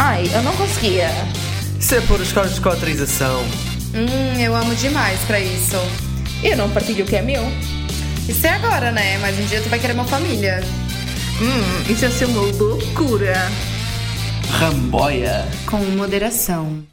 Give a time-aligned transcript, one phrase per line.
[0.00, 1.08] Ai, eu não conseguia.
[1.76, 3.42] Isso é por escolas de cotrização.
[3.92, 5.74] Hum, eu amo demais pra isso.
[6.40, 7.42] Eu não partilho o que é meu.
[8.28, 9.18] Isso é agora, né?
[9.18, 10.60] Mas um dia tu vai querer uma família.
[11.42, 13.34] Hum, isso ia ser uma loucura.
[14.50, 15.44] Ramboia.
[15.66, 16.84] Com moderação.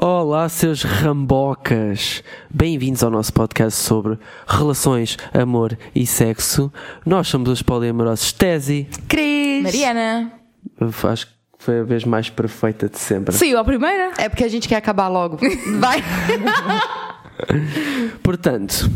[0.00, 2.22] Olá, seus rambocas!
[2.48, 6.72] Bem-vindos ao nosso podcast sobre relações, amor e sexo.
[7.04, 8.88] Nós somos os poliamorosos Tesi.
[9.06, 9.62] Cris!
[9.62, 10.32] Mariana.
[10.80, 13.34] Acho que foi a vez mais perfeita de sempre.
[13.34, 14.12] Saiu a primeira?
[14.16, 15.38] É porque a gente quer acabar logo.
[15.78, 16.02] Vai!
[18.22, 18.88] Portanto,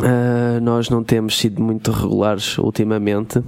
[0.00, 3.42] ah, nós não temos sido muito regulares ultimamente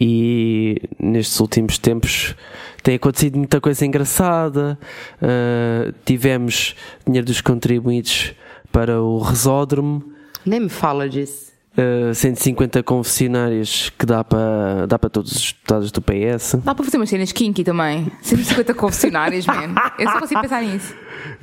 [0.00, 2.36] e nestes últimos tempos
[2.82, 4.78] tem acontecido muita coisa engraçada.
[5.20, 8.34] Ah, tivemos dinheiro dos contribuintes
[8.70, 10.04] para o Resódromo.
[10.44, 11.55] Nem me fala disso.
[11.78, 16.56] Uh, 150 confessionários que dá para dá para todos os deputados do PS.
[16.64, 18.10] Dá para fazer umas cenas kinky também.
[18.22, 19.74] 150 confessionários, man.
[19.98, 20.94] Eu só consigo pensar nisso.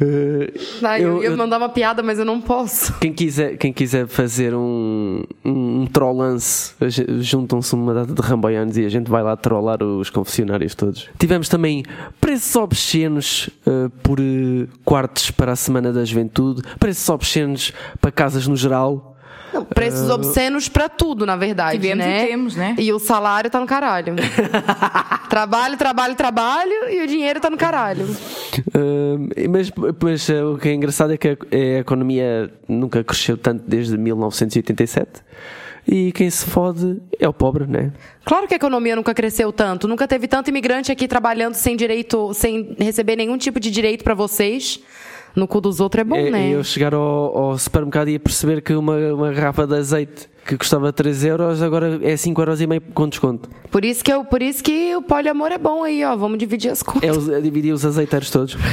[0.02, 2.94] Uh, eu, Eu- eu- mandar uma piada, mas eu não posso.
[3.00, 6.74] quem, quiser, quem quiser fazer um, um, um trollance,
[7.20, 11.10] juntam-se uma data de ramboianos e a gente vai lá trollar os confessionários todos.
[11.20, 11.84] Tivemos também
[12.20, 18.48] preços obscenos uh, por uh, quartos para a Semana da Juventude, preços obscenos para casas
[18.48, 19.13] no geral.
[19.62, 22.24] Preços obscenos pra tudo, na verdade, Tivemos né?
[22.24, 22.76] e temos, né?
[22.78, 24.16] E o salário tá no caralho.
[25.30, 28.06] trabalho, trabalho, trabalho e o dinheiro tá no caralho.
[28.06, 33.04] Uh, mas mas, uh, o que é engraçado é que a, é a economia nunca
[33.04, 35.22] cresceu tanto desde 1987
[35.88, 37.92] e quem se fode é o pobre, né?
[38.24, 42.34] Claro que a economia nunca cresceu tanto, nunca teve tanto imigrante aqui trabalhando sem direito,
[42.34, 44.80] sem receber nenhum tipo de direito pra vocês.
[45.36, 46.50] No cu dos outros é bom, É, né?
[46.50, 50.92] Eu chegar ao, ao supermercado e perceber que uma, uma garrafa de azeite que custava
[50.92, 53.50] 3 euros agora é 5 euros e meio com desconto.
[53.72, 56.16] Por isso que eu, por isso que o poliamor é bom aí, ó.
[56.16, 57.10] Vamos dividir as contas.
[57.10, 58.58] É, os, é dividir os azeiteiros todos.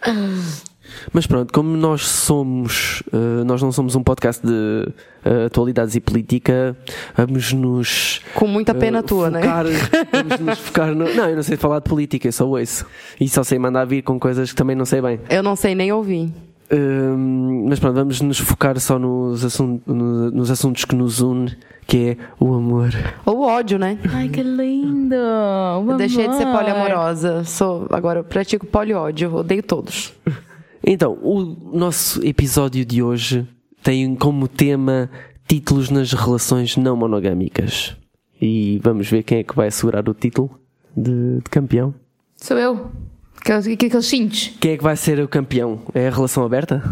[1.12, 4.88] Mas pronto, como nós somos, eh, nós não somos um podcast de
[5.24, 6.76] eh, atualidades e política,
[7.16, 9.40] vamos nos Com muita pena eh, tua, né?
[10.12, 11.12] Vamos nos focar no...
[11.14, 12.84] Não, eu não sei falar de política, eu só ouço.
[13.20, 15.20] E só sei mandar vir com coisas que também não sei bem.
[15.28, 16.32] Eu não sei nem ouvir.
[16.72, 21.56] Hum, mas pronto, vamos nos focar só nos, assun- no- nos assuntos que nos une,
[21.84, 22.90] que é o amor.
[23.26, 23.98] Ou o ódio, né?
[24.12, 25.16] Ai, que lindo.
[25.16, 27.42] Eu deixei de ser poliamorosa.
[27.42, 29.34] Sou, agora eu pratico poliódio.
[29.34, 30.12] Odeio todos.
[30.84, 31.42] Então, o
[31.76, 33.46] nosso episódio de hoje
[33.82, 35.10] tem como tema
[35.46, 37.96] títulos nas relações não monogâmicas.
[38.40, 40.50] E vamos ver quem é que vai assegurar o título
[40.96, 41.94] de, de campeão.
[42.36, 42.90] Sou eu.
[43.40, 44.52] Aqueles, aqueles cintos.
[44.60, 45.82] Quem é que vai ser o campeão?
[45.94, 46.82] É a relação aberta?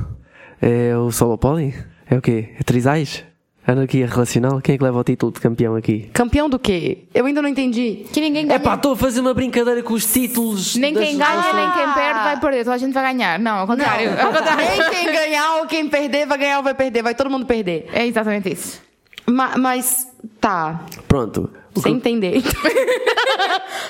[0.60, 1.75] É o solo poly?
[2.06, 2.50] É o quê?
[2.59, 3.25] É trisais?
[3.70, 4.60] Anarquia relacional?
[4.62, 6.08] Quem é que leva o título de campeão aqui?
[6.14, 7.04] Campeão do quê?
[7.12, 8.06] Eu ainda não entendi.
[8.12, 8.60] Que ninguém É ganha.
[8.60, 10.74] pá, estou a fazer uma brincadeira com os títulos.
[10.76, 12.64] nem das quem ganha, nem quem perde vai perder.
[12.64, 13.38] Toda a gente vai ganhar.
[13.38, 14.10] Não, ao contrário.
[14.18, 14.64] Ao contrário.
[14.66, 17.02] Nem quem ganhar ou quem perder vai ganhar ou vai perder.
[17.02, 17.86] Vai todo mundo perder.
[17.92, 18.80] É exatamente isso.
[19.26, 20.08] Ma- mas,
[20.40, 20.80] tá.
[21.06, 21.50] Pronto.
[21.82, 22.42] Sem entender.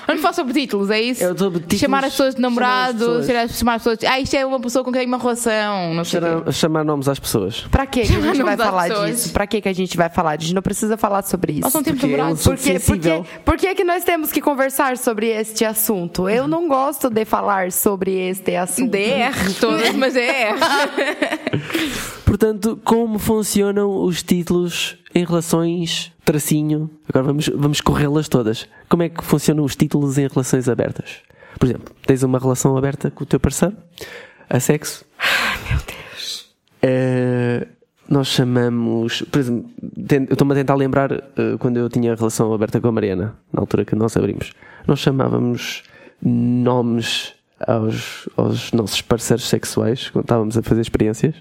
[0.07, 1.23] Vamos falar sobre títulos, é isso?
[1.23, 3.27] É sobre títulos, chamar as pessoas de chamar as namorado, pessoas.
[3.59, 3.99] chamar, as pessoas.
[4.11, 5.95] Ah, isto é uma pessoa com quem tem uma relação.
[5.95, 6.21] Não sei.
[6.21, 7.67] Chamar, chamar nomes às pessoas.
[7.71, 9.33] Pra que que a gente vai falar disso?
[9.33, 10.47] Pra que que a gente vai falar disso?
[10.47, 11.63] A gente não precisa falar sobre isso.
[11.63, 12.43] Nós não temos Porque é namorados.
[12.43, 13.23] Por que, por, sensível.
[13.25, 16.29] que, por que nós temos que conversar sobre este assunto?
[16.29, 18.91] Eu não gosto de falar sobre este assunto.
[18.91, 20.59] DR, todas, mas é R.
[22.25, 26.91] Portanto, como funcionam os títulos em relações tracinho?
[27.09, 28.69] Agora vamos, vamos corrê-las todas.
[28.89, 31.23] Como é que funcionam os títulos em relações abertas?
[31.59, 33.77] Por exemplo, tens uma relação aberta com o teu parceiro,
[34.49, 35.05] a sexo.
[35.19, 36.55] Ai, meu Deus.
[38.09, 39.23] nós chamamos.
[39.23, 39.71] Por exemplo,
[40.11, 43.61] eu estou-me a tentar lembrar eh, quando eu tinha relação aberta com a Mariana, na
[43.61, 44.53] altura que nós abrimos.
[44.87, 45.83] Nós chamávamos
[46.23, 47.35] nomes
[47.67, 51.35] aos, aos nossos parceiros sexuais quando estávamos a fazer experiências.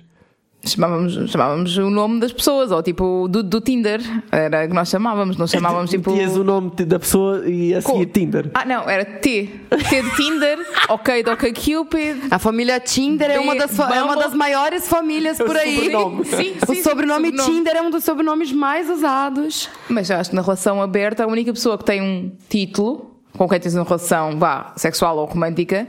[0.65, 4.01] Chamávamos, chamávamos o nome das pessoas, ou tipo do, do Tinder.
[4.31, 6.11] Era o que nós chamávamos, não chamávamos tipo.
[6.11, 8.49] Metias o nome da pessoa e a seguir Tinder.
[8.53, 9.49] Ah, não, era T.
[9.69, 10.59] T de Tinder,
[10.89, 12.17] ok de ok Cupid.
[12.31, 15.75] A família Tinder é uma, das, é uma das maiores famílias por aí.
[15.75, 16.25] sobrenome.
[16.25, 19.69] Sim, O sobrenome Tinder é um dos sobrenomes mais usados.
[19.87, 23.47] Mas eu acho que na relação aberta, a única pessoa que tem um título, com
[23.47, 25.87] quem tens uma relação, vá, sexual ou romântica,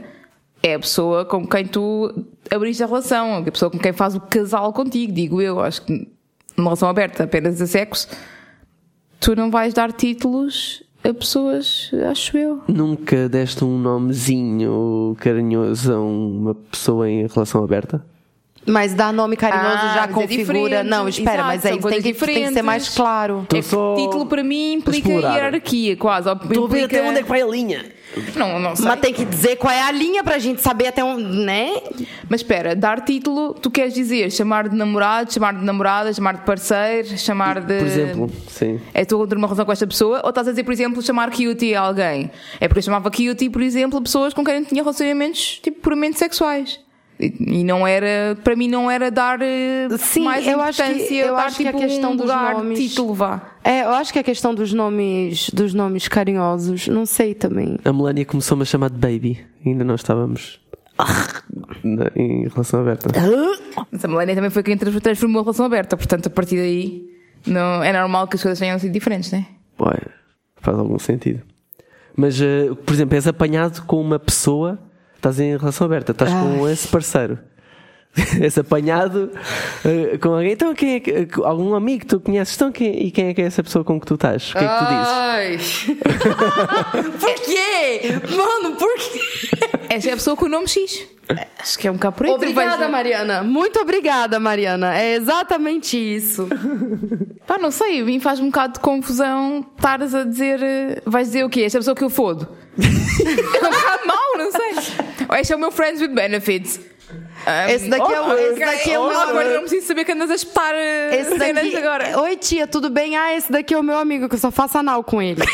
[0.61, 2.13] é a pessoa com quem tu
[2.51, 5.59] abriste a relação, a pessoa com quem faz o casal contigo, digo eu.
[5.59, 6.07] Acho que
[6.55, 8.07] numa relação aberta apenas a sexo,
[9.19, 12.61] tu não vais dar títulos a pessoas, acho eu.
[12.67, 18.05] Nunca deste um nomezinho carinhoso a uma pessoa em relação aberta?
[18.65, 20.43] Mas dar nome carinhoso Ah, já é configura.
[20.43, 20.87] diferente.
[20.89, 23.47] não, espera, Exato, mas aí tem que, tem que ser mais claro.
[23.53, 25.33] É título para mim implica explorar.
[25.35, 26.29] hierarquia, quase.
[26.29, 27.85] ou Estou a ver implica- até onde é que vai a linha.
[28.35, 28.85] Não, não sei.
[28.85, 31.69] Mas tem que dizer qual é a linha pra gente saber até onde, né?
[32.27, 36.41] Mas espera, dar título, tu queres dizer chamar de namorado, chamar de namorada, chamar de
[36.41, 37.77] parceiro, chamar de.
[37.77, 38.79] Por exemplo, sim.
[38.93, 41.29] É tu ter uma relação com esta pessoa, ou estás a dizer, por exemplo, chamar
[41.31, 42.29] cutie a alguém?
[42.59, 45.79] É porque eu chamava cutie, por exemplo, a pessoas com quem eu tinha relacionamentos tipo,
[45.79, 46.79] puramente sexuais.
[47.19, 51.15] E, não era, para mim, não era dar eh, Sim, mais eu acho que- importância,
[51.25, 53.41] eu dar acho que a tipo, questão um dos lugar, nomes- título, vá.
[53.61, 57.77] É, eu acho que a questão dos nomes, dos nomes carinhosos, não sei também.
[57.83, 59.45] A Melania começou-me a chamar de baby.
[59.65, 60.61] Ainda não estávamos
[62.15, 63.09] em relação aberta.
[63.91, 67.03] Mas a Melania também foi quem trans- transformou a relação aberta, portanto, a partir daí,
[67.45, 69.45] não, é normal que as coisas tenham sido diferentes, não é?
[69.81, 69.99] Ué,
[70.57, 71.41] faz algum sentido.
[72.15, 74.77] Mas, eh, por exemplo, és apanhado com uma pessoa,
[75.19, 77.37] estás em relação aberta, estás com esse parceiro.
[78.41, 79.31] és apanhado
[79.85, 80.53] eh, com alguém.
[80.53, 82.55] Então, quem é que, algum amigo que tu conheces?
[82.55, 84.49] Então, quem, e quem é que é essa pessoa com que tu estás?
[84.49, 85.89] O que é que tu dizes?
[85.93, 87.03] Ai.
[87.19, 88.35] por quê?
[88.35, 89.21] Mano, por quê?
[89.89, 91.07] Essa é a pessoa com o nome X.
[91.59, 92.31] Acho que é um bocado por aí.
[92.31, 93.43] Obrigada, Mariana.
[93.43, 94.97] Muito obrigada, Mariana.
[94.97, 96.47] É exatamente isso.
[97.45, 100.61] Pá, não sei, mim faz um bocado de confusão estares a dizer.
[100.63, 101.61] eh, Vais dizer o quê?
[101.61, 102.47] Esta pessoa que eu fodo.
[102.79, 105.08] é um bocado mau, não sei.
[105.37, 106.79] Este é o meu Friends with Benefits.
[107.09, 110.11] Um, Esse daqui é o- esse daqui é o meu- Agora não preciso saber que
[110.11, 111.75] andas a espetar eh, Esse cenas daqui...
[111.77, 112.19] agora.
[112.21, 113.15] Oi, tia, tudo bem?
[113.17, 115.41] Ah, esse daqui é o meu amigo, que eu só faço anal com ele.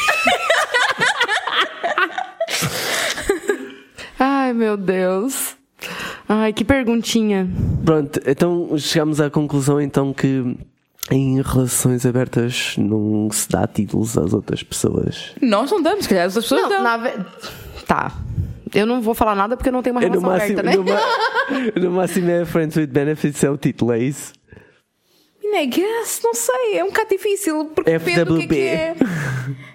[4.19, 5.55] Ai, meu Deus.
[6.27, 7.47] Ai, que perguntinha.
[7.85, 10.57] Pronto, então chegamos à conclusão então que
[11.11, 15.33] em relações abertas não se dá títulos às outras pessoas.
[15.41, 16.83] Nós não damos, se calhar as pessoas Não, dão.
[16.83, 17.25] na.
[17.85, 18.11] Tá.
[18.75, 21.71] Eu não vou falar nada porque eu não tenho uma relação máximo, aberta, né?
[21.81, 24.33] no, máximo é Friends with Benefits, é o título, é isso?
[25.43, 28.95] I guess, não sei, é um bocado difícil, porque depende do que é que é.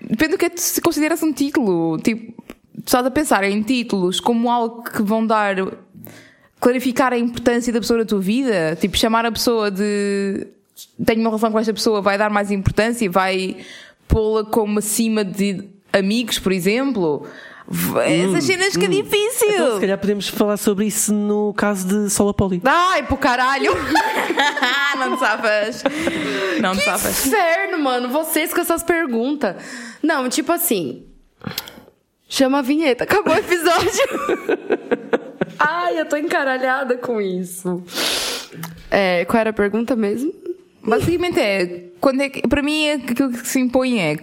[0.02, 1.98] Depende do que é que se consideras um título.
[1.98, 2.34] Tipo,
[2.78, 5.56] estás a pensar em títulos como algo que vão dar.
[6.60, 8.76] clarificar a importância da pessoa na tua vida.
[8.78, 10.48] Tipo, chamar a pessoa de.
[11.04, 13.56] tenho uma relação com esta pessoa, vai dar mais importância, vai
[14.06, 17.26] pô-la como acima de amigos, por exemplo.
[17.72, 19.48] V- Essas cenas que é difícil.
[19.48, 22.60] Então, se calhar podemos falar sobre isso no caso de Solapoli.
[22.64, 23.72] Ai, pro caralho.
[24.98, 25.84] não te safas.
[26.60, 27.26] Não te safas.
[27.26, 28.08] Inferno, mano.
[28.08, 29.54] Vocês com essas perguntas.
[30.02, 31.04] Não, tipo assim.
[32.28, 33.04] Chama a vinheta.
[33.04, 34.58] Acabou o episódio.
[35.58, 37.82] Ai, eu tô encaralhada com isso.
[38.90, 40.32] É, qual era a pergunta mesmo?
[40.82, 44.16] Basicamente é, quando é que, para mim é que aquilo que se impõe é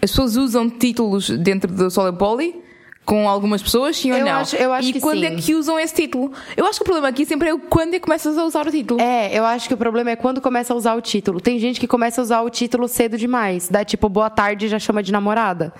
[0.00, 2.61] as pessoas usam títulos dentro do Solar Poly
[3.04, 4.32] com algumas pessoas, sim ou Eu não?
[4.32, 5.26] acho- eu acho e que quando sim.
[5.26, 6.32] é que usam esse título?
[6.56, 8.66] Eu acho que o problema aqui sempre é o quando é que começas a usar
[8.66, 9.00] o título.
[9.00, 11.40] É, eu acho que o problema é quando começa a usar o título.
[11.40, 13.68] Tem gente que começa a usar o título cedo demais.
[13.68, 15.72] Dá tipo boa tarde e já chama de namorada.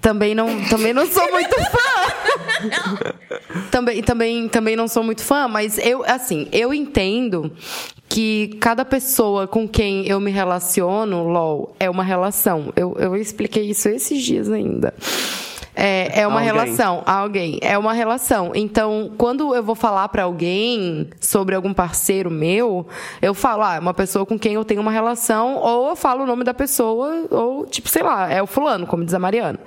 [0.00, 3.60] Também não, também não sou muito fã.
[3.70, 7.52] também, também, também não sou muito fã, mas eu, assim, eu entendo
[8.08, 12.72] que cada pessoa com quem eu me relaciono, LOL, é uma relação.
[12.76, 14.94] Eu, eu expliquei isso esses dias ainda.
[15.78, 16.46] É, é uma Alguém.
[16.54, 17.58] relação, alguém.
[17.60, 18.52] É uma relação.
[18.54, 22.86] Então, quando eu vou falar pra alguém sobre algum parceiro meu,
[23.20, 26.22] eu falo, ah, é uma pessoa com quem eu tenho uma relação, ou eu falo
[26.22, 29.58] o nome da pessoa, ou, tipo, sei lá, é o fulano, como diz a Mariana.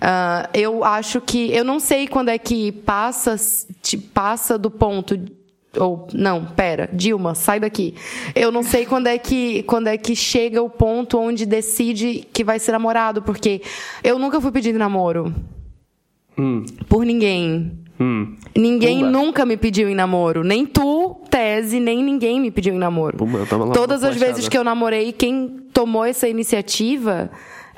[0.00, 1.52] Ah, eu acho que.
[1.52, 3.34] Eu não sei quando é que passa,
[4.14, 5.18] passa do ponto.
[5.78, 7.94] Ou, não, pera, Dilma, sai daqui.
[8.34, 12.44] Eu não sei quando é que quando é que chega o ponto onde decide que
[12.44, 13.62] vai ser namorado, porque
[14.04, 15.34] eu nunca fui pedir namoro.
[16.88, 17.72] Por ninguém.
[18.00, 18.36] Hum.
[18.56, 19.10] Ninguém Pumba.
[19.10, 20.42] nunca me pediu em namoro.
[20.42, 23.16] Nem tu, Tese, nem ninguém me pediu em namoro.
[23.16, 24.32] Pumba, Todas as flechada.
[24.34, 27.30] vezes que eu namorei, quem tomou essa iniciativa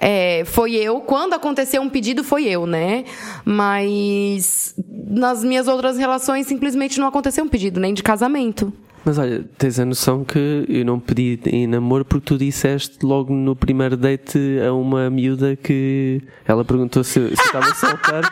[0.07, 1.01] é, foi eu.
[1.01, 3.05] Quando aconteceu um pedido, foi eu, né?
[3.45, 4.75] Mas
[5.09, 8.73] nas minhas outras relações, simplesmente não aconteceu um pedido, nem de casamento.
[9.07, 13.35] Mas olha, tens a noção que eu não pedi em namoro porque tu disseste logo
[13.35, 18.29] no primeiro date a uma miúda que ela perguntou se, se estava solteiro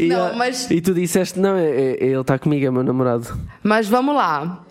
[0.00, 2.82] e, Não, a- mas- e tu disseste: Não, é, é- ele está comigo, é meu
[2.82, 3.26] namorado.
[3.62, 4.64] Mas vamos lá.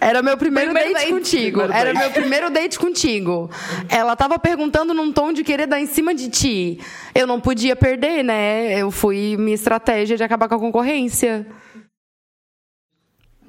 [0.00, 1.12] Era meu primeiro, Primeiro date, date.
[1.12, 1.58] contigo.
[1.60, 2.02] Primeiro Era date.
[2.02, 3.50] meu primeiro date contigo.
[3.88, 6.80] Ela tava perguntando num tom de querer dar em cima de ti.
[7.14, 8.78] Eu não podia perder, né?
[8.80, 11.46] Eu fui minha estratégia de acabar com a concorrência.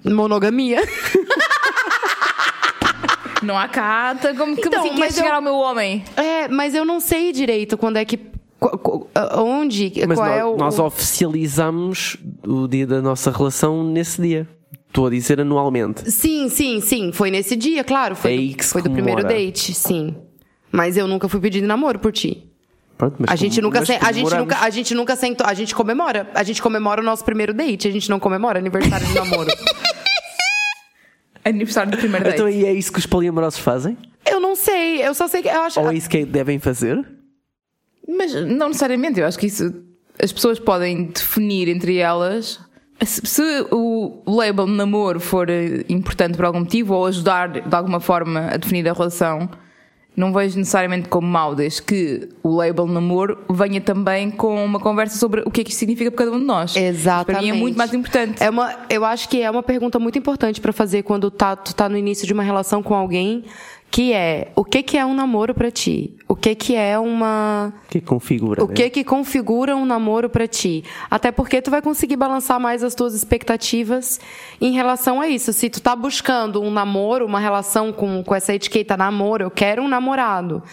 [0.03, 0.81] Monogamia.
[3.43, 6.03] Não há cata, como que Então, assim quer mas chegar eu- ao meu homem?
[6.15, 8.17] É, mas eu não sei direito quando é que.
[8.59, 9.91] qu- qu- Onde?
[10.07, 10.57] Mas qual nós, é o.
[10.57, 14.47] nós oficializamos o dia da nossa relação nesse dia.
[14.91, 16.11] Estou a dizer anualmente.
[16.11, 17.11] Sim, sim, sim.
[17.13, 18.13] Foi nesse dia, claro.
[18.13, 20.13] Foi, É do, aí que se foi do primeiro date, sim.
[20.69, 22.45] Mas eu nunca fui pedir namoro por ti.
[22.97, 25.47] Pronto, mas A gente, como- nunca mas se- a, gente nunca, a gente nunca sentou.
[25.47, 26.29] A gente comemora.
[26.35, 27.87] A gente comemora o nosso primeiro date.
[27.87, 29.49] A gente não comemora aniversário de namoro.
[31.43, 32.35] Aniversário do primeiro date.
[32.35, 33.97] Então e é isso que os poliamorosos fazem?
[34.29, 35.01] Eu não sei.
[35.05, 35.47] Eu só sei que.
[35.47, 37.03] Eu acho, Ou é isso que devem fazer?
[38.07, 39.73] Mas não necessariamente, eu acho que isso
[40.21, 42.59] as pessoas podem definir entre elas
[43.05, 47.99] se, se o label namoro for eh, importante por algum motivo ou ajudar de alguma
[47.99, 49.49] forma a definir a relação,
[50.15, 55.17] não vejo necessariamente como mau, desde que o label namoro venha também com uma conversa
[55.17, 56.75] sobre o que é que isto significa para cada um de nós.
[56.75, 57.25] Exatamente.
[57.25, 58.43] Para mim é muito mais importante.
[58.43, 61.73] É uma, eu acho que é uma pergunta muito importante pra fazer quando tá, tu
[61.73, 63.45] tá no início de uma relação com alguém,
[63.91, 66.15] que é o que que é um namoro pra ti?
[66.25, 68.63] O que que é uma que configura?
[68.63, 70.85] o que que configura um namoro pra ti?
[71.09, 74.21] Até porque tu vai conseguir balançar mais as tuas expectativas
[74.61, 75.51] em relação a isso.
[75.51, 79.83] Se tu tá buscando um namoro, uma relação com, com essa etiqueta namoro, eu quero
[79.83, 80.63] um namorado.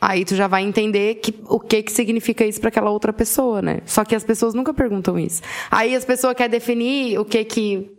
[0.00, 3.60] Aí tu já vai entender que, o que que significa isso pra aquela outra pessoa,
[3.60, 3.80] né?
[3.84, 5.42] Só que as pessoas nunca perguntam isso.
[5.68, 7.90] Aí as pessoas querem definir o que que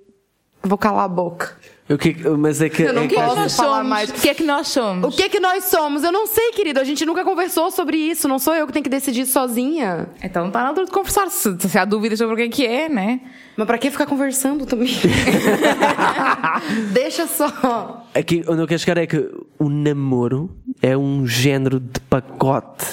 [0.64, 1.58] vou calar a boca.
[1.90, 2.84] O que é que- mas é que.
[2.84, 3.90] Eu não é O que é que posso nós falar somos?
[3.90, 4.10] mais.
[4.12, 5.14] O que é que nós somos?
[5.14, 6.04] O que que nós somos?
[6.04, 6.80] Eu não sei, querido.
[6.80, 8.28] A gente nunca conversou sobre isso.
[8.28, 10.08] Não sou eu que tenho que decidir sozinha.
[10.24, 12.66] Então está na altura de conversar, se, se há dúvidas sobre o que é que
[12.66, 13.22] é, né?
[13.58, 14.90] Mas pra que ficar conversando também?
[16.94, 18.06] Deixa só.
[18.14, 20.50] Aqui onde eu quero chegar é que o namoro
[20.82, 22.86] é um género de pacote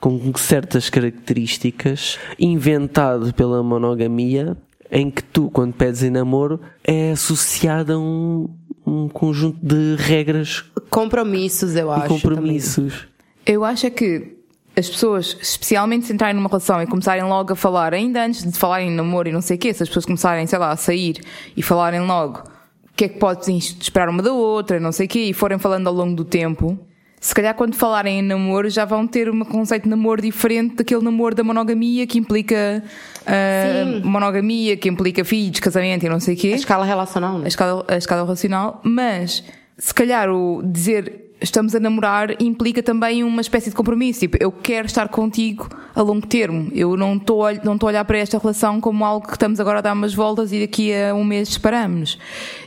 [0.00, 4.56] com certas características inventado pela monogamia
[4.90, 8.48] em que tu, quando pedes em namoro, é associado a um,
[8.86, 12.08] um conjunto de regras Compromissos, eu e acho.
[12.08, 13.06] compromissos.
[13.46, 14.36] Eu acho é que
[14.76, 18.58] as pessoas, especialmente se entrarem numa relação e começarem logo a falar, ainda antes de
[18.58, 20.76] falarem em namoro e não sei o quê, se as pessoas começarem, sei lá, a
[20.76, 21.20] sair
[21.56, 25.08] e falarem logo o que é que podem esperar uma da outra, não sei o
[25.08, 26.78] quê, e forem falando ao longo do tempo,
[27.20, 31.02] se calhar quando falarem em namoro já vão ter um conceito de namoro diferente daquele
[31.04, 32.82] namoro da monogamia que implica
[33.26, 34.00] Sim.
[34.04, 36.52] monogamia, que implica filhos, casamento e não sei o quê.
[36.52, 37.44] A escala relacional, né?
[37.44, 39.44] a escala, a escala relacional, mas
[39.76, 44.20] se calhar o dizer estamos a namorar implica também uma espécie de compromisso.
[44.20, 46.70] Tipo, eu quero estar contigo a longo termo.
[46.74, 49.58] Eu não estou a- não estou a olhar para esta relação como algo que estamos
[49.58, 52.18] agora a dar umas voltas e daqui a um mês separamos.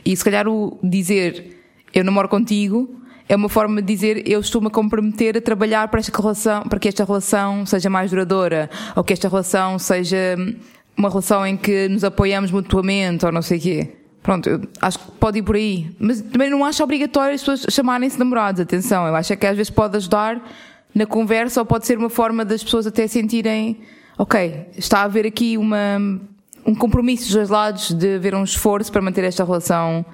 [0.04, 1.56] E se calhar o dizer
[1.94, 6.00] eu namoro contigo é uma forma de dizer eu estou-me a comprometer a trabalhar para
[6.00, 10.36] esta relação, para que esta relação seja mais duradoura, ou que esta relação seja
[10.96, 13.92] uma relação em que nos apoiamos mutuamente, ou não sei o quê.
[14.22, 15.94] Pronto, eu acho que pode ir por aí.
[15.98, 19.06] Mas também não acho obrigatório as pessoas chamarem-se namorados, atenção.
[19.06, 20.42] Eu acho é que às vezes pode ajudar
[20.94, 23.80] na conversa ou pode ser uma forma das pessoas até sentirem,
[24.16, 25.98] ok, está a haver aqui uma,
[26.64, 30.06] um compromisso dos dois lados de haver um esforço para manter esta relação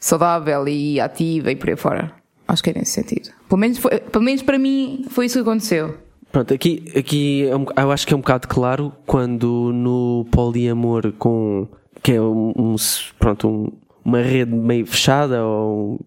[0.00, 2.23] saudável e ativa e por aí fora.
[2.46, 3.30] Acho que é nesse sentido.
[3.48, 5.96] Pelo menos, foi- pelo menos para mim foi isso que aconteceu.
[6.30, 11.68] Pronto, aqui, aqui é eu acho que é um bocado claro quando no poliamor com
[12.02, 12.76] que é um, um-
[13.18, 13.72] pronto, um-
[14.04, 15.98] uma rede meio fechada ou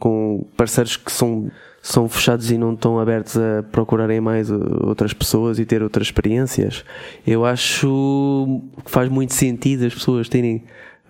[0.00, 1.50] com parceiros que são,
[1.82, 6.08] são fechados e não estão abertos a procurarem mais uh, outras pessoas e ter outras
[6.08, 6.82] experiências,
[7.26, 10.64] eu acho que faz muito sentido as pessoas terem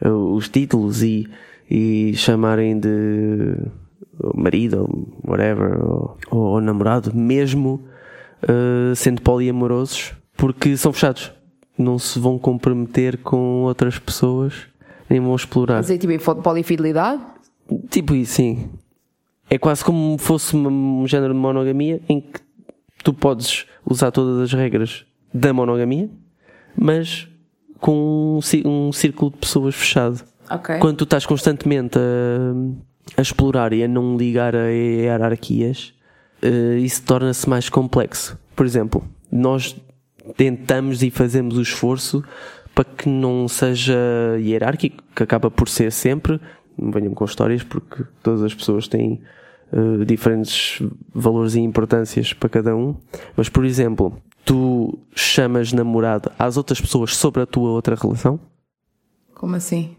[0.05, 1.27] uh, os títulos e,
[1.71, 3.57] e chamarem de
[4.35, 7.85] marido ou whatever ou, ou namorado, mesmo
[8.43, 11.33] uh, sendo poliamorosos, porque são fechados.
[11.79, 14.67] Não se vão comprometer com outras pessoas,
[15.11, 15.77] nem vão explorar.
[15.77, 17.23] Mas aí, tipo, polifidelidade?
[17.91, 18.71] Tipo isso, sim.
[19.51, 22.41] É quase como fosse um género de monogamia em que
[23.05, 26.09] tu podes usar todas as regras da monogamia,
[26.77, 27.29] mas
[27.79, 30.25] com um, círculo de pessoas fechado.
[30.51, 30.79] Ok.
[30.79, 32.01] Quando tu estás constantemente a,
[33.17, 35.93] a explorar e a não ligar a hierarquias,
[36.43, 38.39] eh, isso torna-se mais complexo.
[38.55, 39.77] Por exemplo, nós
[40.37, 42.25] tentamos e fazemos o esforço
[42.75, 43.97] para que não seja
[44.39, 46.41] hierárquico, que acaba por ser sempre.
[46.77, 49.23] Não venham com histórias, porque todas as pessoas têm
[49.73, 50.83] eh, diferentes
[51.15, 52.95] valores e importâncias para cada um.
[53.37, 58.39] Mas, por exemplo, tu chamas namorado às outras pessoas sobre a tua outra relação,
[59.35, 59.97] Como assim?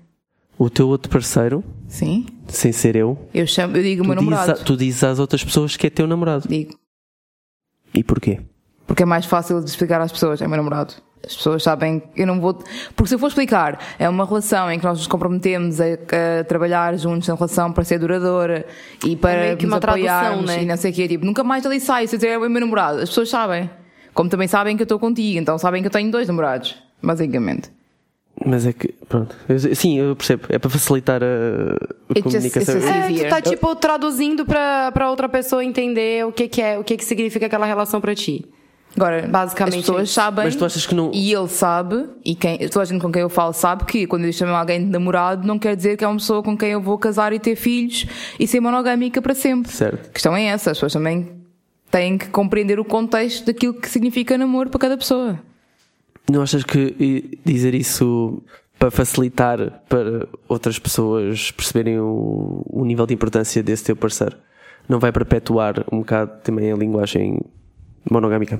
[0.57, 2.25] O teu outro parceiro, Sim?
[2.47, 4.59] sem ser eu, Eu, chamo, eu digo o tu meu dizes, namorado.
[4.61, 6.47] a- tu dizes às outras pessoas que é teu namorado.
[6.47, 6.73] Digo.
[7.93, 8.39] E porquê?
[8.85, 10.93] Porque é mais fácil de explicar às pessoas, é meu namorado.
[11.25, 12.53] As pessoas sabem, eu não vou.
[12.95, 15.85] Porque se eu for explicar, é uma relação em que nós nos comprometemos a,
[16.39, 18.65] a trabalhar juntos na relação para ser duradoura
[19.05, 20.63] e para É que nos uma apoiarmos né?
[20.63, 21.07] e não sei o quê.
[21.07, 22.99] Tipo, nunca mais ali sai, se eu dizer é o meu namorado.
[23.01, 23.69] As pessoas sabem.
[24.13, 27.71] Como também sabem que eu estou contigo, então sabem que eu tenho dois namorados, basicamente.
[28.45, 29.35] Mas é que, pronto.
[29.49, 30.43] Eu- sim, eu percebo.
[30.49, 31.27] É para facilitar a,
[32.17, 32.75] a comunicação.
[32.79, 36.83] just- É, tu tá tipo traduzindo pra outra pessoa entender o que que é, o
[36.83, 38.45] que que significa aquela relação pra ti.
[38.95, 40.45] Agora, Basicamente as pessoas sabem.
[40.45, 43.21] Mas tu achas que não- E ele sabe, e quem, toda a gente com quem
[43.21, 46.07] eu falo sabe que quando eu chamo alguém de namorado, não quer dizer que é
[46.07, 48.05] uma pessoa com quem eu vou casar e ter filhos
[48.39, 49.71] e ser monogâmica para sempre.
[49.71, 50.07] Certo.
[50.09, 51.29] A questão é essa, as pessoas também
[51.91, 55.39] têm que compreender o contexto daquilo que significa namoro para cada pessoa.
[56.29, 58.41] Não achas que dizer isso
[58.77, 64.37] para facilitar para outras pessoas perceberem o, o nível de importância desse teu parceiro
[64.87, 67.41] não vai perpetuar um bocado também a linguagem
[68.09, 68.59] monogâmica?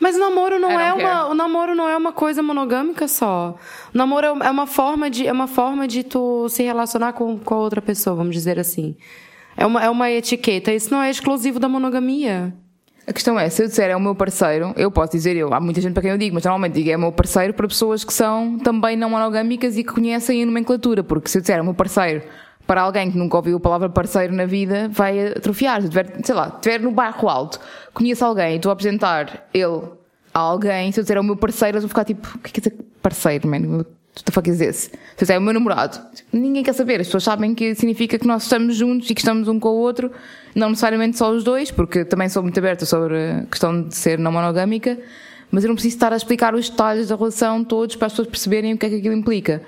[0.00, 1.30] Mas o namoro não é uma, care.
[1.30, 3.56] o namoro não é uma coisa monogâmica só.
[3.94, 7.54] O namoro é uma forma de, é uma forma de tu se relacionar com, com
[7.54, 8.96] a outra pessoa, vamos dizer assim.
[9.56, 10.72] É uma, é uma etiqueta.
[10.72, 12.52] Isso não é exclusivo da monogamia.
[13.06, 15.60] A questão é, se eu disser é o meu parceiro, eu posso dizer eu, há
[15.60, 18.04] muita gente para quem eu digo, mas normalmente digo é o meu parceiro para pessoas
[18.04, 21.60] que são também não monogâmicas e que conhecem a nomenclatura, porque se eu disser é
[21.60, 22.22] o meu parceiro
[22.64, 25.82] para alguém que nunca ouviu a palavra parceiro na vida, vai atrofiar.
[25.82, 27.58] Se tiver, sei lá, estiver no bairro alto,
[27.92, 29.82] conheço alguém e estou a apresentar ele
[30.32, 32.60] a alguém, se eu disser é o meu parceiro, eles vão ficar tipo, o que
[32.60, 33.84] é que é parceiro, man?
[34.14, 34.90] What the fuck is this?
[35.16, 35.98] Se é o meu namorado,
[36.30, 39.48] ninguém quer saber, as pessoas sabem que significa que nós estamos juntos e que estamos
[39.48, 40.12] um com o outro,
[40.54, 44.18] não necessariamente só os dois, porque também sou muito aberta sobre a questão de ser
[44.18, 44.98] não monogâmica,
[45.50, 48.28] mas eu não preciso estar a explicar os detalhes da relação todos para as pessoas
[48.28, 49.62] perceberem o que é que aquilo implica.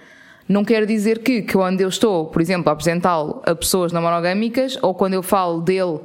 [0.46, 4.02] Não quer dizer que, que quando eu estou, por exemplo, a apresentá-lo a pessoas não
[4.02, 6.00] monogâmicas, ou quando eu falo dele,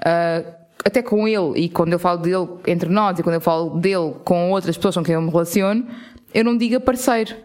[0.00, 0.42] ah,
[0.84, 4.14] até com ele, e quando eu falo dele entre nós, e quando eu falo dele
[4.24, 5.86] com outras pessoas com quem eu me relaciono,
[6.32, 7.36] eu não diga parceiro.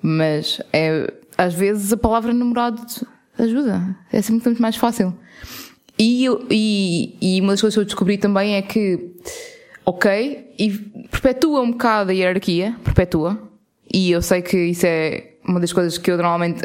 [0.00, 2.82] Mas é, às vezes a palavra namorado
[3.38, 3.96] ajuda.
[4.12, 5.14] É sempre muito mais fácil.
[5.98, 9.10] E, e, e uma das coisas que eu descobri também é que,
[9.84, 10.70] ok, e
[11.10, 13.40] perpetua um bocado a hierarquia, perpetua,
[13.92, 16.62] e eu sei que isso é uma das coisas que eu normalmente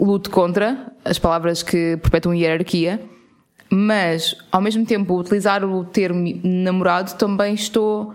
[0.00, 3.00] luto contra, as palavras que perpetuam hierarquia,
[3.70, 8.14] mas ao mesmo tempo utilizar o termo namorado também estou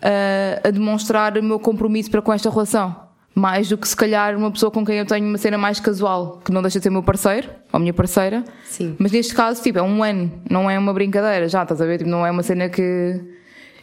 [0.00, 3.03] ah, a demonstrar o meu compromisso para com esta relação.
[3.34, 6.40] Mais do que se calhar uma pessoa com quem eu tenho uma cena mais casual,
[6.44, 8.44] que não deixa de ser meu parceiro, ou minha parceira.
[8.64, 8.94] Sim.
[8.96, 11.98] Mas neste caso, tipo, é um ano, não é uma brincadeira, já estás a ver?
[11.98, 13.20] Tipo, não é uma cena que.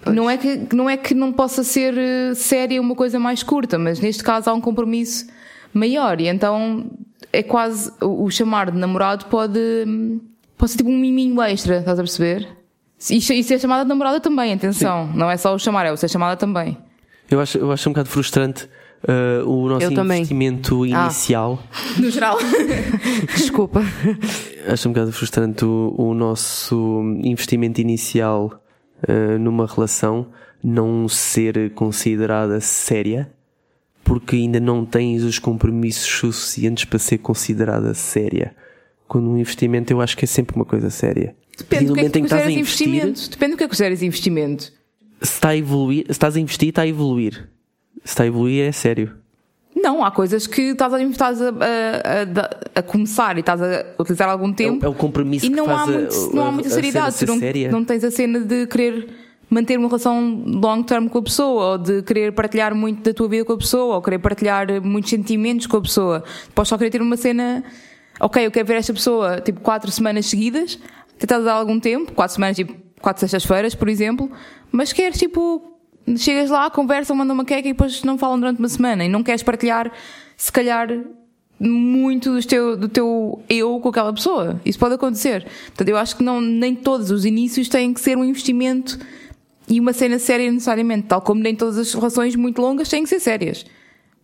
[0.05, 3.77] Não é que, não é que não possa ser eh, séria uma coisa mais curta,
[3.77, 5.27] mas neste caso há um compromisso
[5.73, 6.89] maior e então
[7.31, 7.91] é quase.
[8.01, 9.59] O, chamar de namorado pode.
[10.57, 12.47] Pode ser tipo um miminho extra, estás a perceber?
[13.09, 15.11] E, e ser chamada de namorada também, atenção.
[15.13, 16.77] Não é só o chamar, é o ser chamada também.
[17.29, 18.69] Eu acho, eu acho um bocado frustrante
[19.03, 20.19] uh, o nosso Eu também.
[20.19, 21.05] investimento Ah.
[21.05, 21.63] inicial.
[21.99, 22.37] No geral.
[23.35, 23.81] Desculpa.
[24.67, 28.61] Acho um bocado frustrante o, o nosso investimento inicial
[29.07, 30.27] uh, numa relação
[30.63, 33.31] não ser considerada séria
[34.03, 38.55] porque ainda não tens os compromissos suficientes para ser considerada séria.
[39.07, 41.35] Quando um investimento eu acho que é sempre uma coisa séria.
[41.57, 43.29] Depende do que é que estás a consideras investir, investimento.
[43.29, 44.63] Depende do que é que consideras investimento.
[45.21, 47.49] se, está a evoluir, se estás a investir, está a evoluir.
[48.03, 49.13] Está a evoluir, é sério.
[49.75, 54.29] Não, há coisas que estás a, estás a, a- a- começar e estás a utilizar
[54.29, 54.85] algum tempo.
[54.85, 57.15] é o compromisso e não há, muito, não há muita seriedade.
[57.15, 57.71] ser não, séria.
[57.71, 59.07] não tens a cena de querer
[59.49, 63.27] manter uma relação long term com a pessoa, ou de querer partilhar muito da tua
[63.27, 66.23] vida com a pessoa, ou querer partilhar muitos sentimentos com a pessoa.
[66.53, 67.63] Podes só querer ter uma cena.
[68.19, 70.77] Ok, eu quero ver esta pessoa tipo quatro semanas seguidas,
[71.17, 74.29] tentadas há algum tempo, quatro semanas, tipo quatro sextas-feiras, por exemplo,
[74.71, 75.70] mas queres tipo.
[76.17, 79.23] Chegas lá, conversam, mandam uma queca e depois não falam durante uma semana e não
[79.23, 79.91] queres partilhar,
[80.37, 80.87] se calhar,
[81.59, 84.59] muito do teu, do teu eu com aquela pessoa.
[84.65, 85.45] Isso pode acontecer.
[85.67, 88.97] Portanto, eu acho que não, nem todos os inícios têm que ser um investimento
[89.67, 93.09] e uma cena séria necessariamente, tal como nem todas as relações muito longas têm que
[93.09, 93.65] ser sérias.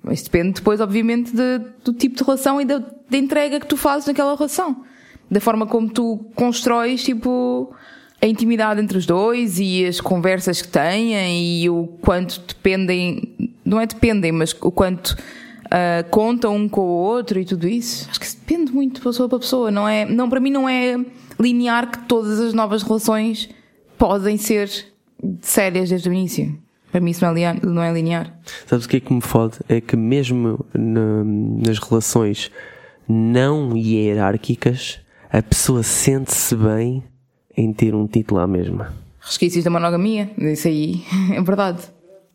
[0.03, 3.77] Mas depende depois, obviamente, de- do tipo de relação e da, da entrega que tu
[3.77, 4.83] fazes naquela relação.
[5.29, 7.71] Da forma como tu constróis, tipo,
[8.21, 13.79] a intimidade entre os dois e as conversas que têm e o quanto dependem, não
[13.79, 15.15] é dependem, mas o quanto
[15.69, 18.07] ah, contam um com o outro e tudo isso.
[18.09, 20.05] Acho que isso depende muito de pessoa para pessoa, não é?
[20.05, 20.97] Não, para mim não é
[21.39, 23.49] linear que todas as novas relações
[23.97, 24.69] podem ser
[25.41, 26.57] sérias desde o início.
[26.91, 27.65] Para mim isso não é linear.
[27.65, 28.33] Não é linear.
[28.65, 29.57] Sabes o que é que me fode?
[29.69, 32.49] É que mesmo na- nas relações
[33.07, 34.99] não hierárquicas,
[35.31, 37.03] a pessoa sente-se bem
[37.57, 38.93] em ter um título à mesma.
[39.19, 41.81] Resquícios da monogamia, isso aí é verdade.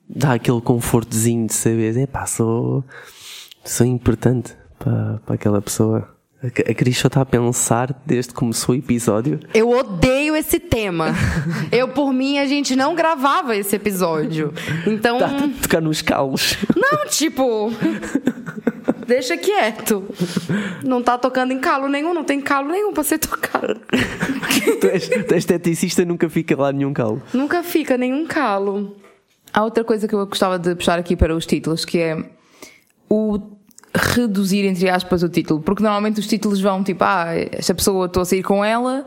[0.09, 2.85] Dá aquele confortozinho de saber, é pá, sou,
[3.65, 6.09] sou importante para, para aquela pessoa.
[6.43, 9.39] A a Cris só está a pensar desde que começou o episódio.
[9.55, 11.15] Eu odeio esse tema.
[11.71, 14.53] Eu, por mim, a gente não gravava esse episódio.
[14.85, 15.19] Então.
[15.19, 16.59] Está a tocar nos calos.
[16.75, 17.71] Não, tipo.
[19.07, 20.05] Deixa quieto.
[20.85, 23.81] Não tá tocando em calo nenhum, não tem calo nenhum pra ser tocado.
[24.81, 27.23] tu, és, tu és esteticista nunca fica lá nenhum calo.
[27.33, 28.97] Nunca fica nenhum calo.
[29.53, 32.17] Há outra coisa que eu gostava de puxar aqui para os títulos, que é
[33.09, 33.39] o
[33.95, 35.61] reduzir, entre aspas, o título.
[35.61, 39.07] Porque normalmente os títulos vão tipo, ah, esta pessoa estou a sair com ela,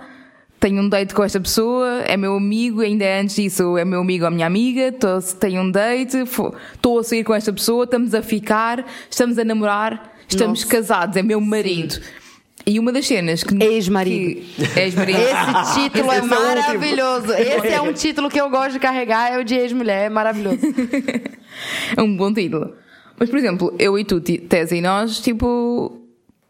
[0.60, 4.26] tenho um date com esta pessoa, é meu amigo, ainda antes disso é meu amigo
[4.26, 8.22] ou minha amiga, tô, tenho um date, estou a sair com esta pessoa, estamos a
[8.22, 10.72] ficar, estamos a namorar, estamos Nossa.
[10.72, 12.00] casados, é meu marido.
[12.68, 13.64] E uma das cenas que.
[13.64, 14.42] Ex-marido.
[14.42, 15.20] que- Ex-marido.
[15.22, 16.40] Esse título é Esse é último.
[16.42, 17.32] maravilhoso.
[17.34, 20.58] Esse é um título que eu gosto de carregar, é o de ex-mulher, é maravilhoso.
[21.96, 22.74] É um bom título.
[23.18, 26.05] Mas, por exemplo, eu e tu, Tese, e nós, tipo,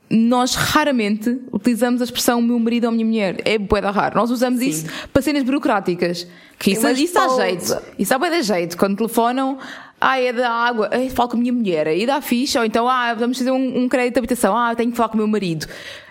[0.09, 3.37] nós raramente utilizamos a expressão meu marido ou minha mulher.
[3.45, 4.15] É bué da raro.
[4.15, 6.27] Nós usamos isso para cenas burocráticas.
[6.59, 7.81] Que isso, isso dá jeito.
[7.97, 8.77] Isso dá bué da jeito.
[8.77, 9.57] Quando telefonam,
[9.99, 11.87] ah, é da água, ah, falo com a minha mulher.
[11.87, 12.59] Aí dá ficha.
[12.59, 14.55] Ou então, ah, vamos fazer um, um crédito de habitação.
[14.55, 15.65] Ah, tenho que falar com o meu marido.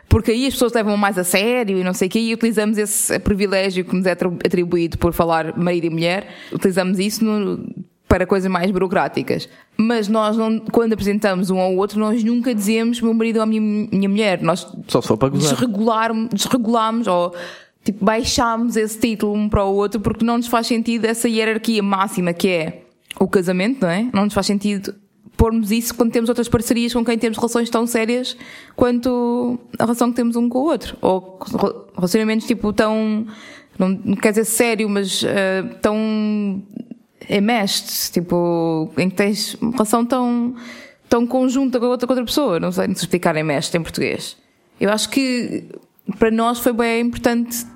[0.09, 2.77] Porque aí as pessoas levam mais a sério e não sei o quê, e utilizamos
[2.79, 7.67] esse privilégio que nos é atri- atribuído por falar marido e mulher, utilizamos isso no-
[8.15, 9.49] para coisas mais burocráticas.
[9.77, 13.89] Mas nós, não, quando apresentamos um ao outro, nós nunca dizemos meu marido ou minha,
[13.91, 14.41] minha mulher.
[14.41, 15.57] Nós Só se for para gozar.
[16.33, 17.35] desregulamos ou
[17.83, 21.83] tipo, baixámos esse título um para o outro porque não nos faz sentido essa hierarquia
[21.83, 22.83] máxima que é
[23.19, 24.09] o casamento, não é?
[24.13, 24.95] Não nos faz sentido
[25.37, 28.37] pormos isso quando temos outras parcerias com quem temos relações tão sérias
[28.77, 30.97] quanto a relação que temos um com o outro.
[31.01, 31.41] Ou
[31.97, 33.27] relacionamentos tipo tão,
[33.77, 36.63] não, não quer dizer sério, mas eh, tão
[37.29, 40.55] emestes, tipo, em que tens uma relação tão,
[41.09, 42.59] tão conjunta com outra, com outra pessoa.
[42.61, 44.37] Não sei se explicar emestes em português.
[44.81, 45.65] Eu acho que
[46.19, 47.67] para nós foi bem importante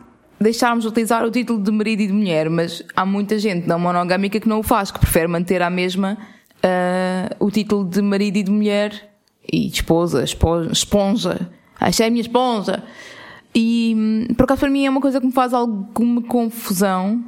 [0.41, 3.79] deixarmos de utilizar o título de marido e de mulher, mas há muita gente não
[3.79, 6.17] monogâmica que não o faz, que prefere manter à mesma
[6.63, 9.11] ah, o título de marido e de mulher
[9.51, 11.51] e de esposa, espo- esponja.
[11.81, 12.83] É a minha esponja.
[13.55, 17.25] E por acaso para mim é uma coisa que me faz alguma confusão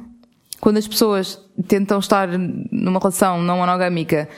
[0.61, 2.29] quando as pessoas tentam estar
[2.71, 4.29] numa relação não monogâmica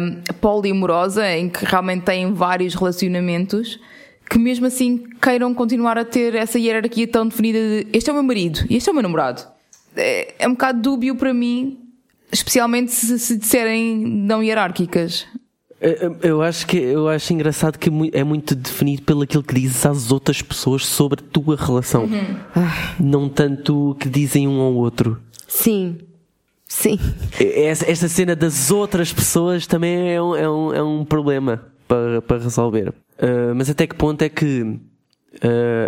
[0.00, 3.78] hum, poliamorosa, em que realmente têm vários relacionamentos,
[4.28, 8.16] que mesmo assim queiram continuar a ter essa hierarquia tão definida de este é o
[8.16, 9.46] meu marido e este é o meu namorado.
[9.94, 11.78] É, é um bocado dúbio para mim,
[12.32, 15.26] especialmente se, se disserem não hierárquicas.
[15.80, 19.54] Eu- Eu acho que eu acho engraçado que mu- é muito definido pelo aquilo que
[19.54, 22.08] dizes às outras pessoas sobre a tua relação.
[22.98, 25.18] Não tanto o que dizem um ao outro.
[25.48, 25.98] Sim.
[26.68, 26.98] Sim.
[27.40, 32.20] Essa- Esta cena das outras pessoas também é um, é um, é um problema para,
[32.22, 32.90] para resolver.
[33.18, 34.78] Uh, mas até que ponto é que uh,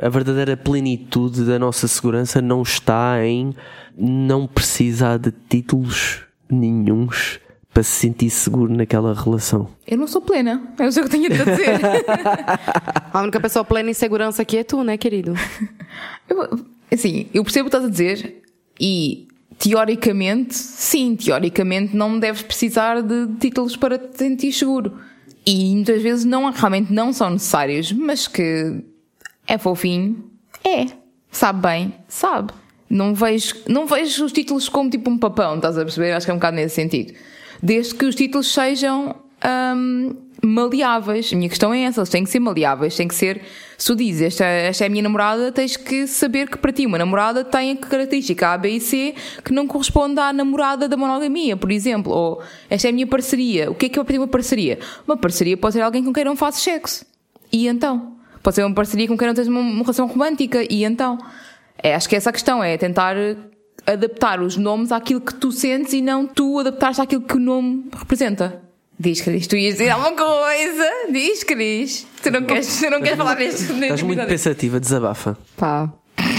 [0.05, 3.55] a verdadeira plenitude da nossa segurança não está em
[3.97, 7.39] não precisar de títulos nenhuns
[7.73, 9.69] para se sentir seguro naquela relação?
[9.87, 11.81] Eu não sou plena, eu sei o que tenho a dizer.
[13.13, 15.35] A única pessoa plena em segurança aqui é tu, né, querido?
[16.29, 18.43] Eu- assim, eu percebo o que estás a dizer
[18.81, 19.27] e
[19.59, 24.99] teoricamente, sim, teoricamente não deves precisar de títulos para te sentir seguro.
[25.47, 28.83] E muitas vezes não, realmente não são necessários, mas que
[29.47, 30.25] é fofinho,
[30.65, 30.87] é.
[31.31, 32.53] Sabe bem, sabe.
[32.89, 36.13] Não vejo, não vejo os títulos como tipo um papão, estás a perceber?
[36.13, 37.15] Acho que é um bocado nesse sentido.
[37.63, 39.15] Desde que os títulos sejam
[39.77, 41.33] hum, maleáveis.
[41.33, 43.43] A minha questão é essa, eles têm que ser maleáveis, têm que ser.
[43.79, 46.85] Se tu dizes esta, esta é a minha namorada, tens que saber que para ti
[46.85, 50.97] uma namorada tem a característica A, B e C que não corresponde à namorada da
[50.97, 52.13] monogamia, por exemplo.
[52.13, 53.71] Ou esta é a minha parceria.
[53.71, 54.79] O que é que é ti uma parceria?
[55.07, 57.07] Uma parceria pode ser alguém com quem não fazes sexo.
[57.53, 58.17] E então?
[58.43, 60.65] Pode ser uma parceria com quem não tens uma, relação romântica.
[60.69, 61.19] E então?
[61.81, 63.17] É, acho que essa a questão é tentar
[63.87, 67.87] adaptar os nomes àquilo que tu sentes e não tu adaptares àquilo que o nome
[67.97, 68.63] representa.
[68.99, 70.91] Diz, Cris, tu ias dizer alguma coisa?
[71.11, 72.07] Diz, Cris.
[72.23, 75.37] Tu não queres, tu não queres falar neste, Estás muito pensativa, desabafa.
[75.57, 75.93] Pá.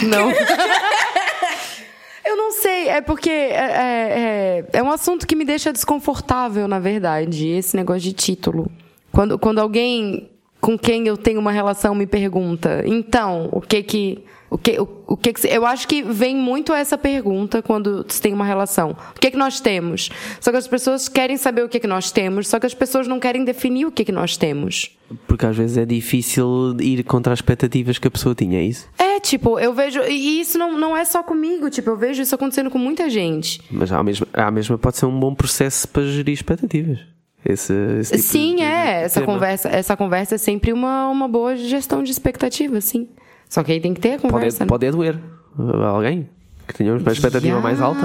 [0.04, 0.32] Não.
[2.26, 6.68] Eu não sei, é porque é, é, é, é um assunto que me deixa desconfortável,
[6.70, 8.72] na verdade, esse negócio de título.
[9.12, 10.32] Quando, quando alguém
[10.64, 14.24] com quem eu tenho uma relação me pergunta, então, o que que.
[14.54, 18.22] O que, o, o que que eu acho que vem muito essa pergunta quando se
[18.22, 18.92] tem uma relação.
[19.16, 20.10] O que que nós temos?
[20.39, 23.08] Só que as pessoas querem saber o que que nós temos, só que as pessoas
[23.08, 24.96] não querem definir o que que nós temos.
[25.28, 28.88] Porque às vezes é difícil ir contra as expectativas que a pessoa tinha, é isso?
[29.00, 30.02] É, tipo, eu vejo.
[30.04, 33.60] E isso não, não é só comigo, tipo, eu vejo isso acontecendo com muita gente.
[33.72, 37.00] Mas à mesma, à mesma pode ser um bom processo para gerir expectativas.
[37.44, 39.02] Esse, esse tipo sim, de- de é.
[39.02, 39.34] Essa tema.
[39.34, 43.10] conversa, essa conversa é sempre uma, uma boa gestão de expectativa, sim.
[43.54, 44.63] Só que aí tem que ter a Pode, conversa.
[44.63, 44.68] né?
[44.68, 45.16] pode é doer
[45.60, 46.28] a alguém
[46.68, 48.02] que tenha uma expectativa mais alta.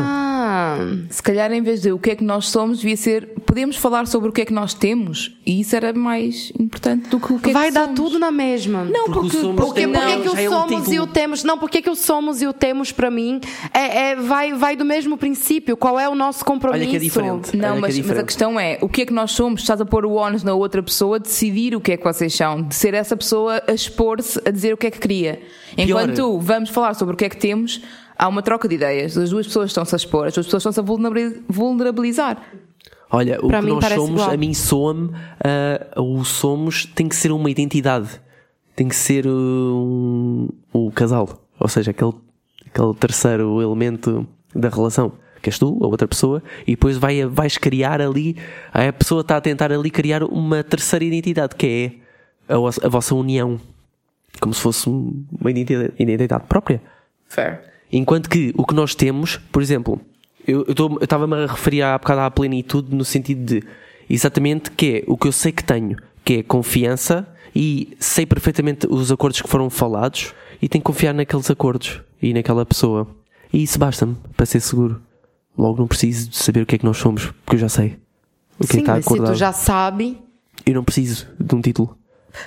[0.48, 0.78] Ah,
[1.10, 3.26] Se calhar, em vez de o que é que nós somos, devia ser.
[3.44, 5.36] Podemos falar sobre o que é que nós temos.
[5.44, 8.00] E isso era mais importante do que o que é Vai que dar somos.
[8.00, 8.84] tudo na mesma.
[8.84, 9.36] Não, Porque o porque.
[9.40, 10.16] somos Porque, por que já é
[10.48, 11.44] o um somos e o temos.
[11.44, 13.40] Não, por que que o somos e o temos pra mim
[13.74, 15.76] é, é- vai, vai do mesmo princípio.
[15.76, 16.82] Qual é o nosso compromisso?
[16.82, 17.56] Olha que é diferente.
[17.56, 18.24] Não, Olha que é mas, mas a diferente.
[18.26, 19.60] questão é: o que é que nós somos?
[19.60, 22.62] Estás a pôr o ONU na outra pessoa, decidir o que é que vocês são,
[22.62, 25.40] de ser essa pessoa a expor-se a dizer o que é que queria.
[25.76, 26.38] Enquanto Pior.
[26.40, 27.80] vamos falar sobre o que é que temos,
[28.18, 29.16] há uma troca de ideias.
[29.16, 32.42] As duas pessoas estão-se a expor, as duas pessoas estão-se a vulnerabili- vulnerabilizar.
[33.10, 34.30] Olha, o Para que mim nós parece somos, igual.
[34.30, 35.10] a mim soa-me,
[35.42, 38.20] ah, o somos tem que ser uma identidade.
[38.76, 41.28] Tem que ser um, o casal.
[41.58, 42.12] Ou seja, aquele,
[42.66, 45.12] aquele terceiro elemento da relação.
[45.40, 48.36] Que és tu, a outra pessoa, e depois vai, vais criar ali,
[48.72, 52.02] a pessoa está a tentar ali criar uma terceira identidade, que
[52.48, 53.58] é a, vossa- a vossa união.
[54.40, 56.82] Como se fosse uma identidade, identidade própria.
[57.28, 57.60] Fair.
[57.92, 60.00] Enquanto que o que nós temos, por exemplo,
[60.46, 60.64] eu
[61.00, 63.64] estava-me a referir há bocado à plenitude no sentido de
[64.08, 68.86] exatamente que é o que eu sei que tenho, que é confiança e sei perfeitamente
[68.88, 73.06] os acordos que foram falados e tenho que confiar naqueles acordos e naquela pessoa.
[73.52, 75.00] E isso basta-me para ser seguro.
[75.56, 77.96] Logo não preciso de saber o que é que nós somos, porque eu já sei.
[78.60, 79.32] O que é Sim, que está mas se acordado.
[79.34, 80.18] tu já sabe.
[80.66, 81.96] Eu não preciso de um título.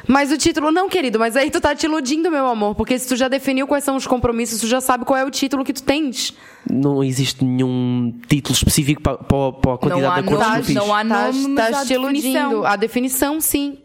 [0.07, 2.75] Mas o título, não, querido, mas aí tu tá te iludindo, meu amor.
[2.75, 5.31] Porque se tu já definiu quais são os compromissos, tu já sabe qual é o
[5.31, 6.33] título que tu tens.
[6.69, 11.03] Não existe nenhum título específico para, a quantidade Não há de acordos que não há
[11.03, 12.21] Estás nome, mas há estás te iludindo.
[12.21, 12.65] definição.
[12.65, 13.77] A definição, sim.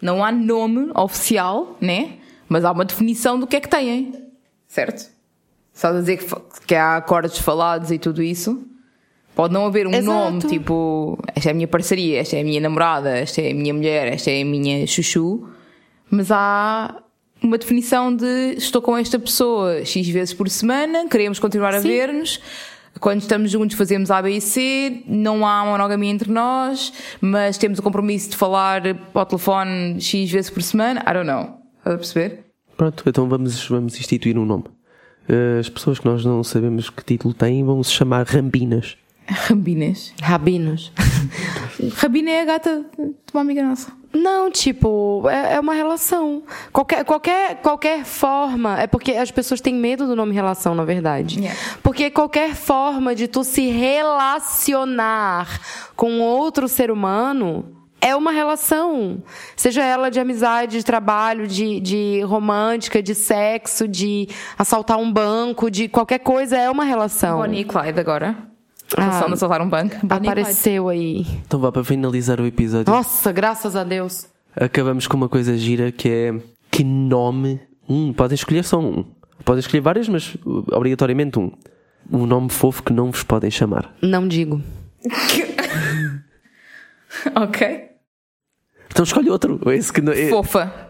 [0.00, 2.14] Não há nome oficial, né?
[2.48, 4.12] Mas há uma definição do que é que têm.
[4.66, 5.10] Certo?
[5.72, 6.34] Só a dizer que,
[6.66, 8.66] que há acordos falados e tudo isso.
[9.38, 10.04] Pode não haver um Exato.
[10.04, 13.54] nome tipo esta é a minha parceria, esta é a minha namorada, esta é a
[13.54, 15.48] minha mulher, esta é a minha chuchu.
[16.10, 17.00] Mas há
[17.40, 22.40] uma definição de estou com esta pessoa X vezes por semana, queremos continuar a ver-nos.
[22.98, 27.78] Quando estamos juntos fazemos A, B e C, não há monogamia entre nós, mas temos
[27.78, 28.82] o compromisso de falar
[29.14, 31.00] ao telefone X vezes por semana.
[31.08, 31.60] I don't know.
[31.78, 32.44] Estás a perceber?
[32.76, 34.64] Pronto, então vamos, vamos instituir um nome.
[35.28, 38.96] Eh, As pessoas que nós não sabemos que título têm vão se chamar Rambinas.
[39.28, 40.14] Rabinas.
[40.22, 40.92] Rabinos.
[41.96, 43.92] Rabina é a gata de uma amiga nossa.
[44.12, 46.42] Não, tipo, é, é uma relação.
[46.72, 48.80] Qualquer, qualquer, qualquer forma.
[48.80, 51.38] É porque as pessoas têm medo do nome relação, na verdade.
[51.38, 51.60] Yeah.
[51.82, 55.60] Porque qualquer forma de tu se relacionar
[55.94, 59.22] com outro ser humano é uma relação.
[59.54, 65.70] Seja ela de amizade, de trabalho, de, de romântica, de sexo, de assaltar um banco,
[65.70, 67.38] de qualquer coisa, é uma relação.
[67.38, 68.48] Bonnie e Clyde agora.
[68.96, 69.96] Ah, de assaltar um banco.
[70.08, 71.26] Apareceu aí.
[71.46, 72.92] Então vá para finalizar o episódio.
[72.92, 74.26] Nossa, graças a Deus.
[74.56, 76.34] Acabamos com uma coisa gira que é
[76.70, 77.60] que nome.
[77.88, 79.04] Um, podem escolher só um.
[79.44, 81.52] Podem escolher vários, mas uh, obrigatoriamente um.
[82.10, 83.94] Um nome fofo que não vos podem chamar.
[84.00, 84.62] Não digo.
[87.34, 87.88] Ok.
[88.90, 89.60] Então escolhe outro.
[89.72, 90.87] Esse que não, é, Fofa.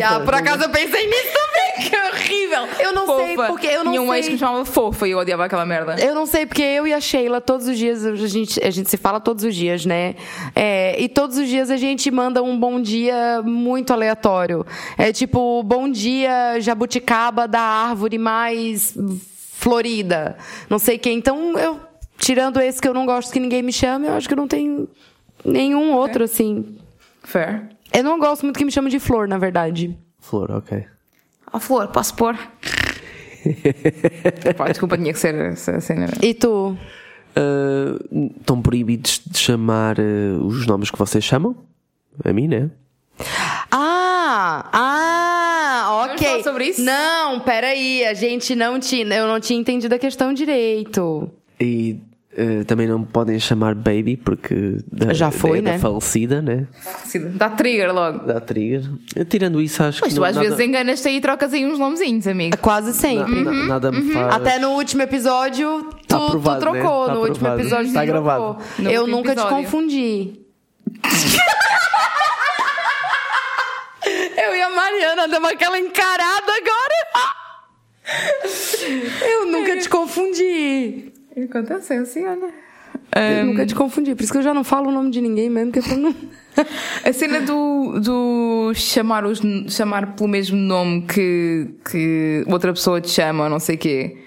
[0.00, 0.16] Fofa.
[0.16, 1.62] Ah, por acaso eu pensei nisso também.
[1.82, 2.68] Que horrível.
[2.78, 3.48] Eu não sei, Fofa.
[3.48, 4.30] porque eu não Tinha um ex sei.
[4.30, 5.96] que me chamava Fofa e eu odiava aquela merda.
[5.98, 8.88] Eu não sei, porque eu e a Sheila, todos os dias, a gente, a gente
[8.90, 10.14] se fala todos os dias, né?
[10.54, 14.64] É, e todos os dias a gente manda um bom dia muito aleatório.
[14.98, 18.94] É tipo, bom dia, jabuticaba da árvore mais
[19.54, 20.36] florida.
[20.68, 21.18] Não sei quem.
[21.18, 21.80] Então, eu,
[22.18, 24.88] tirando esse que eu não gosto que ninguém me chame, eu acho que não tenho
[25.44, 26.76] nenhum outro, assim.
[27.24, 27.62] Fair.
[27.92, 29.96] Eu não gosto muito que me chamem de flor, na verdade.
[30.18, 30.84] Flor, ok.
[31.52, 32.34] A flor, posso pôr?
[34.56, 36.06] Pá, desculpa, tinha que ser essa cena.
[36.22, 36.76] E tu?
[37.36, 41.54] Uh, estão proibidos de chamar uh, os nomes que vocês chamam?
[42.24, 42.70] A mim, né?
[43.70, 46.28] Ah, ah, Vamos ok.
[46.28, 46.82] falar sobre isso?
[46.82, 51.30] Não, peraí, a gente não tinha, eu não tinha entendido a questão direito.
[51.60, 51.98] E
[52.36, 55.76] uh, também não podem chamar baby porque da, Já foi, da, né?
[55.76, 56.66] da falecida, né?
[57.34, 58.26] Dá trigger logo.
[58.26, 58.82] Dá trigger.
[59.28, 61.64] Tirando isso, acho Mas que tu não, às nada, vezes enganas-te aí e trocas aí
[61.66, 62.56] uns nomezinhos, amigo.
[62.58, 63.44] Quase na- sempre.
[63.44, 64.34] na- nada me faz.
[64.34, 66.58] Até no último episódio, tu, Tá tu né?
[66.58, 67.06] trocou.
[67.06, 68.44] Tá no último episódio, Tá tu gravado.
[68.54, 68.62] trocou.
[68.78, 69.56] No eu nunca te episódio.
[69.64, 70.40] confundi.
[74.36, 76.92] eu e a Mariana damos aquela encarada agora.
[79.28, 81.11] eu nunca te confundi.
[81.36, 82.52] Acontece assim, olha.
[83.14, 84.14] Eu nunca te confundi.
[84.14, 85.96] Por isso que eu já não falo o nome de ninguém mesmo, que é pra
[85.96, 86.14] não.
[87.04, 93.08] A cena do, do chamar, os, chamar pelo mesmo nome que, que outra pessoa te
[93.10, 94.18] chama ou não sei o quê.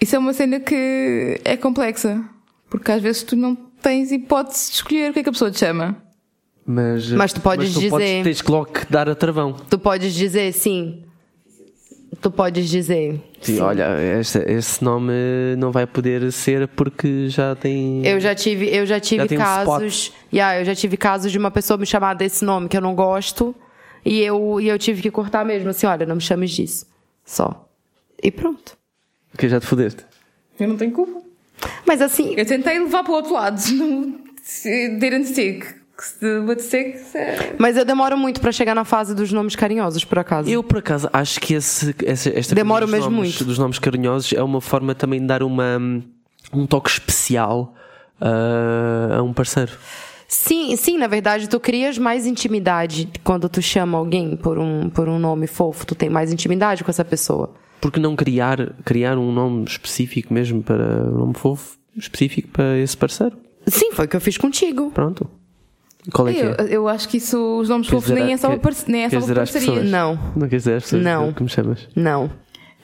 [0.00, 2.22] Isso é uma cena que é complexa.
[2.70, 5.50] Porque às vezes tu não tens hipótese de escolher o que é que a pessoa
[5.50, 5.96] te chama.
[6.66, 9.52] Mas, Mas tu podes tu dizer- Podes, tens que logo que dar a travão.
[9.52, 11.04] Tu podes dizer sim.
[12.26, 13.20] Tu podes dizer.
[13.40, 13.86] Sim, olha,
[14.18, 15.12] este, esse nome
[15.56, 18.04] não vai poder ser porque já tem.
[18.04, 20.12] Eu já tive, eu já tive Já tem um casos.
[20.34, 22.96] Yeah, eu já tive casos de uma pessoa me chamar desse nome que eu não
[22.96, 23.54] gosto.
[24.04, 26.84] E eu, e eu tive que cortar mesmo, assim, olha, não me chames disso.
[27.24, 27.68] Só.
[28.20, 28.76] E pronto.
[29.38, 30.04] Que já te fodeste.
[30.58, 31.22] Eu não tenho culpa.
[31.86, 33.56] Mas assim, Eu tentei levar para o outro lado.
[33.72, 35.64] Não, se- didn't stick.
[37.14, 40.48] É- mas eu demoro muito pra chegar na fase dos nomes carinhosos, por acaso.
[40.48, 43.44] Eu, por acaso, acho que esse, essa, esta dos mesmo nomes, muito.
[43.44, 45.78] dos nomes carinhosos é uma forma também de dar uma,
[46.52, 47.74] um toque especial
[48.20, 49.72] ah, a um parceiro.
[50.28, 55.08] Sim, sim, na verdade, tu crias mais intimidade quando tu chama alguém por um, por
[55.08, 55.86] um nome fofo.
[55.86, 57.54] Tu tem mais intimidade com essa pessoa.
[57.80, 62.96] Porque não criar, criar um nome específico mesmo para um nome fofo específico para esse
[62.96, 63.36] parceiro?
[63.66, 64.90] Sim, foi o que eu fiz contigo.
[64.90, 65.28] Pronto.
[66.12, 66.56] Qual é que Eu, é?
[66.70, 69.04] eu acho que isso, os nomes Queres fofos nem dizer é só quer- parce- nem
[69.04, 69.70] é só para parcerias.
[69.70, 69.90] pessoas?
[69.90, 71.32] Não, Não queres dizer às pessoas Não.
[71.32, 71.88] que me chamas?
[71.96, 72.30] não.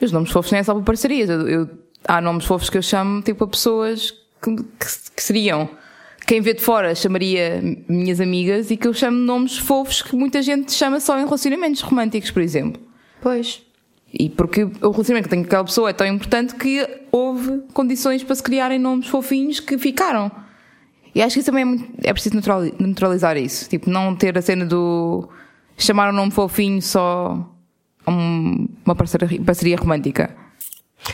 [0.01, 1.29] Os nomes fofos nem é só para parcerias.
[1.29, 1.69] Eu, eu-
[2.07, 5.69] há nomes fofos que eu chamo tipo a pessoas que, que- que seriam.
[6.27, 10.41] Quem vê de fora chamaria minhas amigas e que eu chamo nomes fofos que muita
[10.41, 12.81] gente chama só em relacionamentos românticos, por exemplo.
[13.21, 13.61] Pois.
[14.13, 18.23] E porque o relacionamento que tenho com aquela pessoa é tão importante que houve condições
[18.23, 20.29] para se criarem nomes fofinhos que ficaram.
[21.15, 22.35] E acho que isso também é, muito, é preciso
[22.79, 23.69] naturalizar isso.
[23.69, 25.29] Tipo, não ter a cena do
[25.77, 27.49] chamar um nome fofinho só
[28.07, 30.35] um- uma parceria, parceria romântica.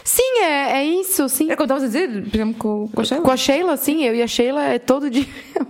[0.03, 1.51] Sim, é, é isso, sim.
[1.51, 3.23] É como estavas a dizer, por exemplo, com, com a Sheila.
[3.23, 5.25] Com a Sheila, sim, eu e a Sheila é todo dia.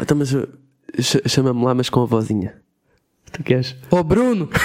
[0.00, 2.54] Então, mas ch- chama-me lá, mas com a vozinha.
[3.30, 3.76] Tu queres?
[3.90, 4.48] Ô, Bruno!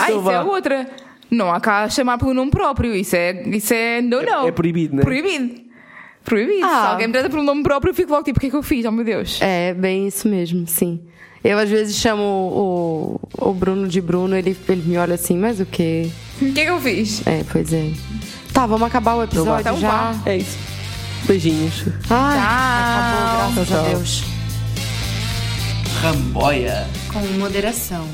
[0.00, 0.88] Ah, isso é outra.
[1.30, 2.94] Não há cá chamar pelo nome próprio.
[2.94, 4.48] Isso é, isso é no, no.
[4.48, 5.02] é proibido, né?
[5.02, 5.60] Proibido.
[6.24, 6.64] Proibido.
[6.66, 6.82] Ah.
[6.82, 8.56] Se alguém me trata pelo nome próprio, eu fico logo tipo, o que é que
[8.56, 8.84] eu fiz?
[8.84, 9.38] Oh meu Deus.
[9.40, 11.00] É, bem isso mesmo, sim.
[11.42, 15.60] Eu às vezes chamo o, o Bruno de Bruno, ele, ele me olha assim, mas
[15.60, 16.10] o quê?
[16.40, 17.26] O que é que eu fiz?
[17.26, 17.90] É, pois é.
[18.52, 19.90] Tá, vamos acabar o episódio Então já.
[20.12, 20.14] vá.
[20.26, 20.58] É isso.
[21.26, 21.84] Beijinhos.
[22.08, 22.48] Ai, Tchau.
[22.98, 23.88] acabou, graças Tchau, a.
[23.88, 24.24] Deus.
[26.02, 26.86] Ramboia.
[27.12, 28.06] Com moderação.